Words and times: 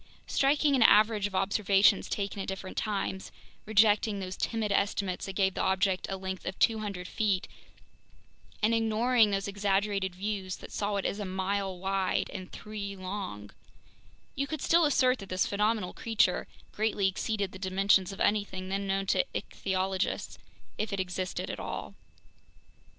Striking 0.25 0.75
an 0.75 0.81
average 0.81 1.27
of 1.27 1.35
observations 1.35 2.09
taken 2.09 2.41
at 2.41 2.47
different 2.47 2.75
times—rejecting 2.75 4.17
those 4.19 4.35
timid 4.35 4.71
estimates 4.71 5.27
that 5.27 5.33
gave 5.35 5.53
the 5.53 5.61
object 5.61 6.07
a 6.09 6.17
length 6.17 6.43
of 6.47 6.57
200 6.57 7.07
feet, 7.07 7.47
and 8.63 8.73
ignoring 8.73 9.29
those 9.29 9.47
exaggerated 9.47 10.15
views 10.15 10.55
that 10.57 10.71
saw 10.71 10.95
it 10.95 11.05
as 11.05 11.19
a 11.19 11.23
mile 11.23 11.77
wide 11.77 12.31
and 12.33 12.51
three 12.51 12.95
long—you 12.95 14.47
could 14.47 14.63
still 14.63 14.85
assert 14.85 15.19
that 15.19 15.29
this 15.29 15.45
phenomenal 15.45 15.93
creature 15.93 16.47
greatly 16.71 17.07
exceeded 17.07 17.51
the 17.51 17.59
dimensions 17.59 18.11
of 18.11 18.19
anything 18.19 18.69
then 18.69 18.87
known 18.87 19.05
to 19.05 19.23
ichthyologists, 19.35 20.39
if 20.79 20.91
it 20.91 20.99
existed 20.99 21.47
at 21.47 21.59
all. 21.59 21.93